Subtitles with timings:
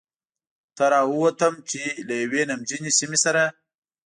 [0.75, 3.43] ته را ووتم، چې له یوې نمجنې سیمې سره.